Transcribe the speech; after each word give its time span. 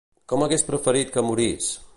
Com 0.31 0.45
hagués 0.45 0.65
preferit 0.69 1.13
que 1.17 1.27
morís? 1.29 1.71